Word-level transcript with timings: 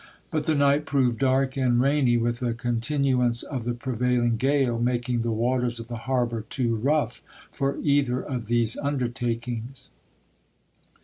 But 0.31 0.45
the 0.45 0.55
night 0.55 0.87
proved 0.87 1.19
dark 1.19 1.55
and 1.57 1.79
rainy, 1.79 2.17
with 2.17 2.41
a 2.41 2.55
continuance 2.55 3.43
of 3.43 3.65
the 3.65 3.75
prevailing 3.75 4.35
gale, 4.37 4.79
making 4.79 5.21
the 5.21 5.29
waters 5.31 5.79
of 5.79 5.89
the 5.89 5.95
harbor 6.09 6.41
too 6.49 6.75
rough 6.75 7.21
for 7.51 7.77
either 7.83 8.19
of 8.19 8.47
these 8.47 8.75
undertakings. 8.77 9.91